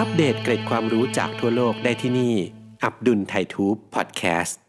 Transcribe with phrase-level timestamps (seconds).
[0.00, 2.34] อัปเดตเกร็ดความรู้จากทั่วโลกได้ที่นี่
[2.84, 4.60] อับดุลไททูบพอดแคสต์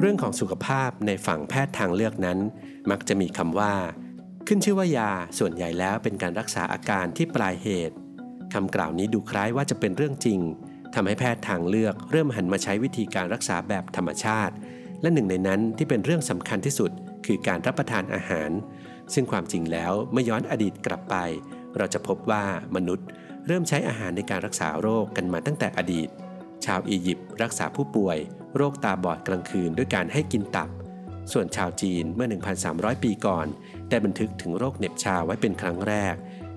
[0.00, 2.38] เรื่องของสุขภาพในฝั่งแพทย์ทางเลือกนั้น
[2.90, 3.74] มักจะมีคำว่า
[4.46, 7.96] ขึ้นชื่อว่ายาส่วนใหญ่แล้วเป็นการรักษาอาการที่ปลายเหตุ
[8.54, 10.40] คำกล่าวนี้ดูคล้ายว่าจะเป็นเรื่องจริง
[10.94, 14.54] ทำให้แพทย์ทางเลือกเริ่มหันมาใช้วิธีการรักษาแบบธรรมชาติ
[15.02, 16.90] และหนึ่งในนั้นที่เป็นเรื่องสำคัญที่สุด
[17.26, 18.50] คือการรับประทานอาหาร
[19.14, 21.16] ซึ่งความจริงแล้วเมื่อย้อนอดีตกลับไป
[21.76, 22.44] เราจะพบว่า
[22.76, 23.06] มนุษย์
[23.46, 26.08] เริ่มใช้อาหารในการรักษาโรคกันมาตั้งแต่อดีต
[26.64, 28.18] ชาวอียิปต์รักษาผู้ป่วย
[28.56, 30.68] โรคตาบอดกลางคืนด้วยการให้กินตับ
[31.32, 32.28] ส่วนชาวจีนเมื่อ
[32.66, 33.46] 1,300 ปีก่อน
[33.88, 36.14] ได้บันทึกถึงโรคเหน็บชาไว้เป็นครั้งแรก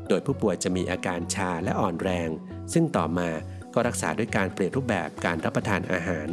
[0.07, 2.29] โดยผู้ป่วยจะมีอาการชาและอ่อนแรง
[2.73, 3.29] ซึ่งต่อมา
[3.73, 6.27] ก็รักษาด้วยการเปลี่ยนรูปแบบการรับประทานอาหาร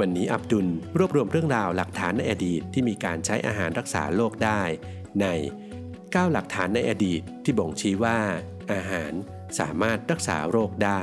[0.00, 0.66] วันนี้อับดุล
[0.98, 4.62] รวบรวมเรื่องราวหลักฐานในอดีตที่มีการใช้อาหารรักษาโรคได้
[5.22, 5.26] ใน
[5.82, 8.18] 9 หลักฐานในอดีตที่บ่งชี้ว่า
[8.72, 9.12] อาหาร
[9.58, 11.02] สามารถรักษาโรคได้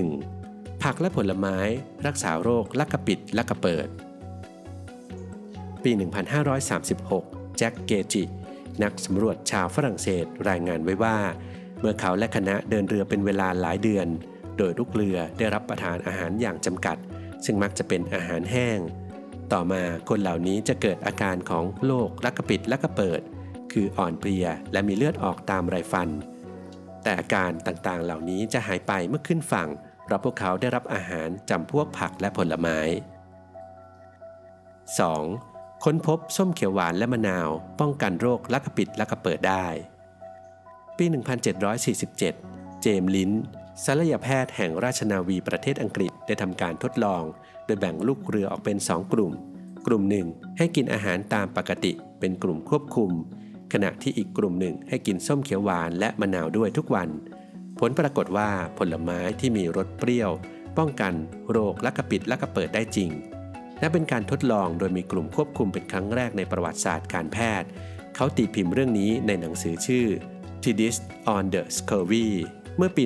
[0.00, 0.82] 1.
[0.82, 1.58] ผักและผลไม้
[2.06, 3.88] รักษาโรคลักกระปิดลักกระเปิด
[5.82, 5.90] ปี
[6.74, 8.24] 1536 แจ็คเกจิ
[8.82, 11.16] นักสำรวจชาวฝรั่งเศสรายงานไว้ว่า
[11.80, 14.06] เมื่อเขาและคณะเดินเรือเป็นเวลาหลายเดือน
[14.58, 16.96] โดยลูกเรือได้รับประทานอาหารอย่างจำกัด
[17.44, 18.78] ซึ่งมักจะเป็นอาหารแห้ง
[19.52, 23.20] ต่อมาคนเหล่านี้จะเกิดอาการของโรคลักกระปิดลักกระเปิด
[23.72, 26.08] คืออ่อนเพลียและมีเลือดออกตามไรฟัน
[27.02, 29.68] แต่อาการต่างๆเหล่านี้จะหายไปเมื่อขึ้นฝั่ง
[30.04, 32.78] เพราะพวกเขาได้รับอาหารจำพวกผักและผลไม้
[34.68, 35.84] 2.
[35.84, 37.48] ค้นพบส้มเขียวหวานและมะนาว
[37.80, 39.66] ป้องกันโรคลักกระปิดลักกระเปิดได้
[40.96, 41.04] ปี
[41.92, 42.18] 1747
[42.82, 43.30] เจมส์ลิน
[43.84, 47.22] ศัลยแพทย์แห่งราชนาวีประเทศอังกฤษได้ทำการทดลอง
[47.70, 49.32] ดยแบ่งลูกเรือออกเป็น 2 กลุ่ม
[49.86, 50.26] กลุ่มหนึ่ง
[50.58, 53.10] ให้กินอาหารตามปกติ เป็นกลุ่มควบคุม
[53.72, 57.08] ขณะที่อีกกลุ่มหนึ่งให้กินส้มเขียวหวานและมะนาวด้วยทุกวัน
[57.78, 60.30] ผลปรากฏว่าผลไม้ที่มีรสเปรี้ยว
[60.78, 61.14] ป้องกัน
[61.50, 63.10] โรคและกระปิดและกระเปิดได้จริง
[63.80, 67.68] และเป็นการทดลองโดยมีกลุ่มควบคุมเป็นครั้งแรกในประวัติศาสตร์การแพทย์
[68.14, 70.06] เขาตีพิมพ์เรื่องนี้ในหนังสือชื่อ
[70.62, 70.96] t i d i s
[71.34, 72.26] on the Scurvy
[72.76, 73.02] เมื่อปี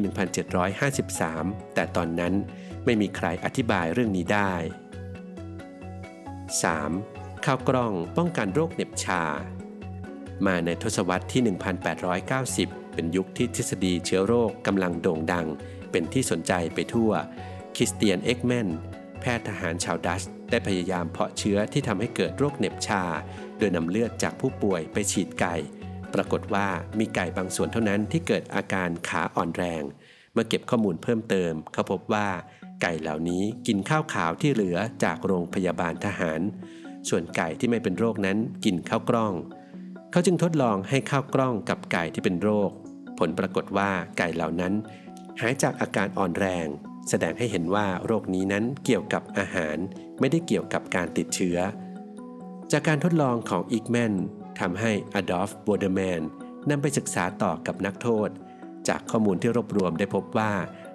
[0.66, 2.34] 1753 แต่ตอนนั้น
[2.84, 4.52] ไม่มีใครอธิบายเรื่องนี้ได้
[6.60, 7.44] 3.
[7.44, 9.22] ข้าวกล้องป้องกันโรคเหน็บชา
[10.46, 11.42] มาในทศวรรษที่
[12.18, 15.46] 1890 เป็นยุคที่ทฤษฎีเชื้อโรคกำลังโด่งดัง
[15.90, 17.10] เป็นที่สนใจไปทั่ว
[17.76, 18.68] คริสเตียนเอ็กแมน
[19.20, 23.02] แพทย์ทหารชาวดัชได้พยายามเพาะเชื้อที่ทำให้เกิดโรคเหน็บชา
[23.58, 25.54] โดยนำเลือดจากผู้ป่วยไปฉีดไก่
[26.14, 26.66] ปรากฏว่า
[26.98, 29.82] มีไก่บางส่วนเท่านั้นที่เกิดอาการขาอ่อนแรง
[30.32, 32.28] เมื่อเก็บข้อมูลเพิ่มเติมเขาพบว่า
[32.82, 36.40] ไก่เหล่านี้กินข้าวขาวที่เหลือจากโรงพยาบาลทหาร
[37.08, 39.32] ส่วนไก่ที่ไม่เป็นโรคนั้นกินข้าวกล้อง
[40.10, 42.70] เขาจึงทดลองให้ข้าวกล้องกับไก่ที่เป็นโรค
[43.18, 44.72] ผลปรากฏว่าไก่เหล่านั้น
[45.40, 46.66] หายจากอาการอ่อนแรง
[47.08, 49.76] แสดงให้เห็นว่าโรคนี้นั้นเกี่ยวกับอาหาร
[50.20, 51.58] ไม่ได้เกี่ยวกับการติดเชื้อ
[52.72, 54.14] จากการทดลองของอีกแมน
[54.60, 56.20] ทำให้อดอล์ฟโบเดอร์แมน
[56.68, 58.28] นำไปศึกษาต่อกับนักโทษ
[58.88, 60.52] จากข้อมูลที่รวบรวมได้พบว่า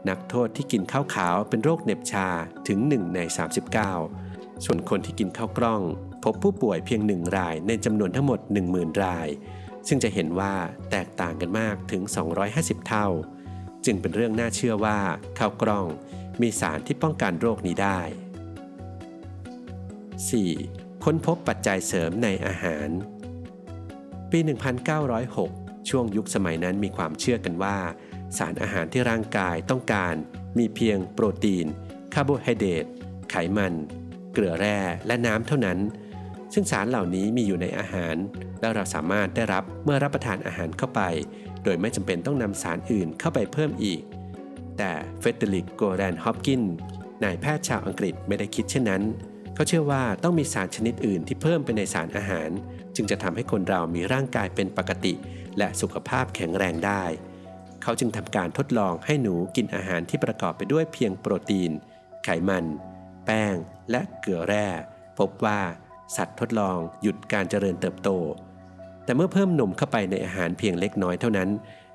[0.10, 2.28] นักโทษที่กินข้าวขาวเป็นโรคเน็บชา
[2.68, 3.20] ถึง 1 ใน
[3.92, 5.82] 39 ส่วนคนที่กินข้าวกล้อง
[6.24, 8.40] พบผู้ป่วยเพียงหนึ่งรายในจำนวนทั้งหมด
[8.72, 9.28] 10,000 ราย
[9.88, 10.54] ซึ่งจะเห็นว่า
[10.92, 12.02] แตกต่างกันมากถึง
[12.46, 13.08] 250 เท่า
[13.86, 15.00] จึงเป็นเรื่องน่าเชื่อว่า
[15.40, 15.86] ข้าวกล้อง
[16.42, 18.00] มีสารที่ป้องกันโรคนี้ได้
[20.28, 21.04] 4.
[21.04, 22.90] ค้นพบปัจจัยเสริมในอาหาร
[24.31, 24.40] ปี
[25.14, 27.78] 1906 ช่วงยุคสมัยนั้นมีความเชื่อกันว่า
[28.38, 30.16] สารอาหารที่ร่างกายต้องการ
[30.58, 31.66] มีเพียงโปรตีน
[32.14, 32.86] คาร์โบไฮเดรต
[33.30, 33.74] ไขมัน
[34.34, 35.80] เกลือแร่ และน้ำเท่านั้น
[36.54, 38.16] ซึ่งสารเหล่านี้มีอยู่ในอาหาร
[38.60, 41.02] และเราสามารถได้รับเมื่อรับประทานอาหารเข้าไป
[41.64, 44.02] โดยไม่จำเป็นต้องนำสารอื่นเข้าไปเพิ่มอีก
[44.78, 46.63] แต่เฟรเดอริกโกว์แลนด์ฮอปกินส์
[47.24, 49.04] นายแพทย์ชาวอังกฤษไม่ได้คิดเช่นนั้น
[49.56, 52.50] เขาเชื่อว่าต้องมีสารชนิดอื่นที่เพิ่มไปในสารอาหาร
[52.96, 55.14] จึงจะทำให้คนเรามีร่างกายเป็นปกติ
[55.58, 57.04] และสุขภาพแข็งแรงได้
[57.84, 61.72] เขาจึงทำการทดลองให้หนูกินอาหารที่ประกอบไปด้วยเพียงโปรตีน
[62.24, 62.66] ไขมัน
[63.26, 63.56] แป้ง
[63.92, 64.68] และเกลือแร่
[65.20, 65.60] พบว่า
[66.16, 68.10] สัตว์ทดลองหยุดการเจริญเติบโต
[69.04, 71.50] แต่เมื่อเพิ่มนมเข้าไปในอาหารเพียงเล็กน้อยเท่านั้น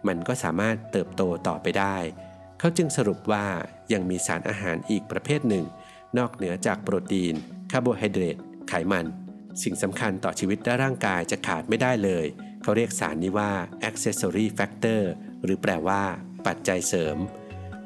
[0.07, 1.97] มันก็สามารถเติบโตต่อไปได้
[2.59, 3.45] เขาจึงสรุปว่า
[3.93, 5.65] ยังมีสารอาหารอีกประเภทหนึ่ง
[6.19, 7.35] นอกเหนือจากโปรตีน
[7.71, 8.37] คาร์โบไฮเดรต
[8.69, 9.07] ไขมัน
[9.63, 12.27] สิ่งสำคัญต่อชีวิตและร่างกายจะขาดไม่ได้เลย
[12.63, 13.53] เขาเรียกสารนี้ว่า
[13.89, 15.03] accessory factor
[15.45, 16.03] หรือแปลว่า
[16.47, 17.17] ปัจจัยเสริม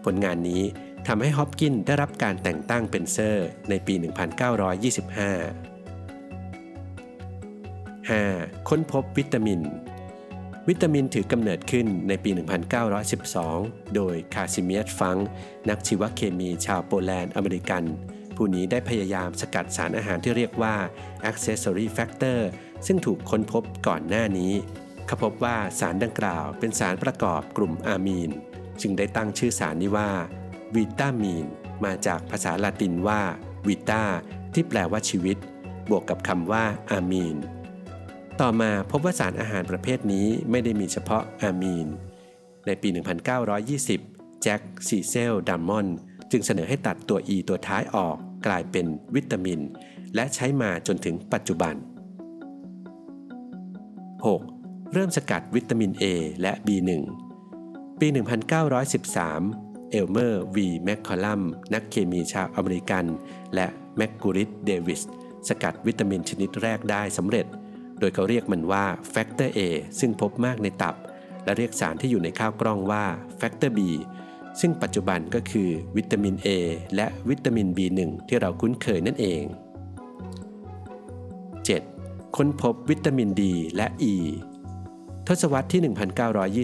[0.05, 0.63] ผลงานนี้
[1.07, 4.05] ทำให้ฮอปกินส์ได้รับการแต่งตั้งเป็นเซอร์ในปี 1925
[8.11, 8.69] 5.
[8.69, 9.61] ค้นพบวิตามิน
[10.69, 12.31] วิตามินถือกำเนิดขึ้นในปี
[13.13, 15.17] 1912 โดยคาซิเมียร์ฟังก์
[15.69, 17.85] นักชีวเคมีชาวโปแลนด์อเมริกัน
[18.37, 20.75] ผู้นี้ได้พยายามสกัดสารอาหารที่เรียกว่า
[21.31, 22.39] accessory factor
[22.87, 24.53] ซึ่งถูกค้นพบก่อนหน้านี้
[25.09, 28.31] เขาพบว่าสารดังกล่าวเป็นสารประกอบกลุ่มอะมีน
[28.81, 30.11] จึงได้ตั้งชื่อสารนี้ว่า
[30.75, 31.47] วิตามีน
[31.85, 33.21] มาจากภาษาละตินว่า
[33.67, 34.05] วิตา
[34.55, 35.37] ที่แปลว่าชีวิต
[35.91, 37.37] บวกกับคำว่าอะมีน
[38.41, 41.89] ต่อมาพบว่าสารอาหารประเภทนี้ไม่ได้มีเฉพาะอะมีน
[42.67, 42.89] ในปี
[43.45, 45.87] 1920 แจ็คซีเซลดัมมอน
[46.31, 48.17] จึงเสนอให้ตัดตัว E ตัวท้ายออก
[48.47, 49.61] กลายเป็นวิตามิน
[50.15, 51.75] และใช้มาจนถึงปัจจุบัน
[54.25, 54.58] 6.
[54.93, 56.05] เริ่มสกัดวิตามิน A
[56.43, 56.91] และ B1
[58.01, 58.07] ปี
[58.95, 61.43] 1913 เอลเมอร์ วีแมคคอลัม
[61.75, 63.05] นักเคมีชาวอเมริกัน
[63.55, 65.03] และแมกกูริตเดวิส
[65.49, 67.47] สกัดวิตามินชนิดแรกได้สำเร็จ
[67.99, 69.61] โดยเขาเรียกมันว่าแฟกเตอร์ A
[70.01, 70.95] ซึ่งพบมากในตับ
[71.45, 73.05] และเรียกสารที่อยู่ในข้าวกล้องว่า
[73.37, 73.79] แฟกเตอร์ B
[74.61, 76.49] ซึ่งปัจจุบันก็คือวิตามิน A
[76.97, 79.43] และวิตามิน B1 ที่เราคุ้นเคยนั่นเอง
[81.71, 82.37] 7.
[82.37, 84.15] ค้นพบวิตามินดีและ E
[85.29, 85.83] ทศวรรษที่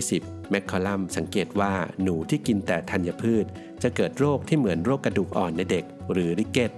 [0.02, 1.72] 1920 แมคคอลัมสังเกตว่า
[2.02, 3.44] หนูที่กินแต่ธัญพืช
[3.82, 6.70] จะเกิดโรคที่เหมือนโรคกระดูกอ่อนในเด็ก หรือริกเกต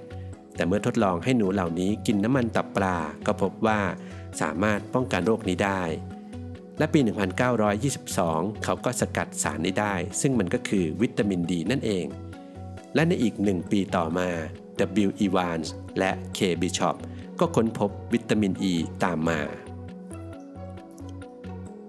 [0.55, 2.97] แต่เมื่อทดลองให้หนูเหล่านี้กินน้ำมันตับปลา
[3.27, 3.81] ก็พบว่า
[4.41, 5.83] สามารถป้องกันโรคนี้ได้
[6.79, 7.01] และปี
[7.83, 12.07] 1922 เขาก็สกัดสารนี้ได้ ซึ่งมันก็คือวิตามินดีนั่นเอง
[12.95, 14.29] และในอีกหนึ่งปีต่อมา
[15.07, 15.11] W.
[15.25, 15.67] Evans
[15.99, 16.39] และ K.
[16.63, 16.97] Bishop
[17.41, 18.75] ก็ค้นพบวิตามินอ e ี
[19.05, 19.41] ตามมา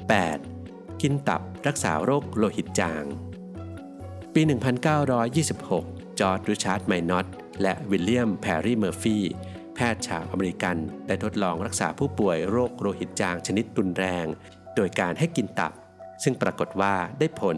[0.10, 1.02] 8.
[1.02, 3.04] กินตับรักษาโรคโลหิตจาง
[4.34, 4.42] ปี
[5.32, 7.28] 1926 จอร์จริชาร์ดไมนอต
[7.62, 9.18] และวิลเลียมแพร์รีเมอร์ฟี
[9.76, 10.78] แพทย์ชาวอเมริกัน
[11.08, 14.26] ได้ทดลองรักษาผู้ป่วยโรคโลหิตจางชนิดรุนแรง
[14.76, 15.74] โดยการให้กินตับ
[16.24, 17.58] ซึ่งปรากฏว่าได้ผล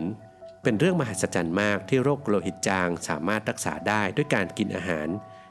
[0.63, 5.07] เป็นเรื่องมหัศจรรย์มากที่โรคโลหิตจางสามารถรักษาได้ด้วยการกินอาหาร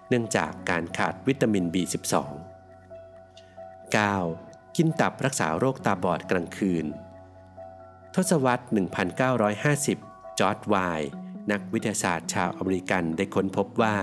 [0.09, 2.15] เนื่องจากการขาดวิตามิน B12
[3.97, 4.48] 9.
[4.81, 6.87] กินตับรักษาโรคตาบอดกลางคืน
[8.15, 8.65] ทศวรรษ
[9.71, 10.77] 1950 จอร์จวาลด์
[11.51, 13.97] นักวิทยาศาสตร์ชาวอเมริกันได้ค้นพบว่า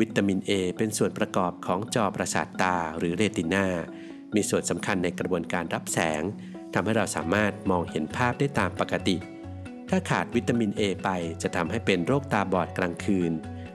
[0.00, 3.66] วิตามิน A เป็นส่วนประกอบของจอประสาทตาหรือเรตินา
[4.34, 6.22] มีส่วนสำคัญในกระบวนการรับแสง
[6.74, 9.16] ทำให้เราสามารถมองเห็นภาพได้ตามปกติ
[9.88, 11.08] ถ้าขาดวิตามิน A ไป
[11.42, 13.32] จะทำให้เป็นโรคตาบอดกลางคืน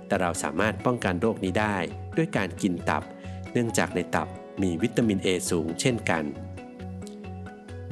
[0.08, 1.78] แต่เราสามารถป้องกันโรคนี้ได้
[2.18, 3.04] ด้วยการกินตับ
[3.52, 4.30] เนื่องจากในตับ
[4.62, 6.24] มีวิตามิน A สูงเช่นกัน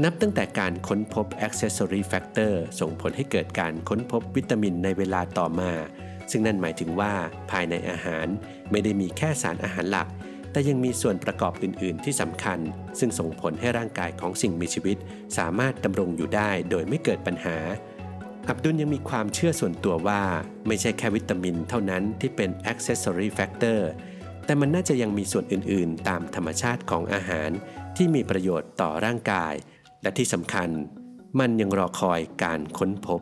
[0.04, 5.72] นับตั้งแต่การค้นพบ accessory factor ส่งผลให้เกิดการค้นพบวิตามินในเวลาต่อมา
[6.32, 7.14] ซึ่งนั่นหมายถึงว่า
[7.52, 8.28] ภายในอาหาร
[8.72, 10.08] ไม่ได้มีแค่สารอาหารหลัก
[10.52, 12.60] แต่ยังมีส่วนประกอบอื่น ๆ ที่สำคัญ
[13.00, 14.98] ซึ่งส่งผลให้ร่างกายของสิ่งมีชีวิต
[15.38, 17.58] สามารถดำรงอยู่ได้โดยไม่เกิดปัญหา
[18.50, 20.22] อับดุลยังมีความเชื่อส่วนตัวว่า
[20.68, 23.80] ไม่ใช่แค่วิตามินเท่านั้นที่เป็น accessory factor
[24.46, 27.50] แต่มันน่าจะยังมีส่วนอื่นๆ ตามธรรมชาติของอาหาร
[27.96, 29.54] ที่มีประโยชน์ต่อร่างกาย
[30.02, 30.70] และที่สำคัญ
[31.40, 33.22] มันยังรอคอยการค้นพบ